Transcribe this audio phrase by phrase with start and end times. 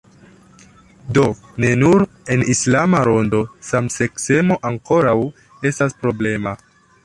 [1.17, 1.25] Do
[1.65, 2.05] ne nur
[2.37, 5.17] en islama rondo samseksemo ankoraŭ
[5.73, 6.61] estas problema.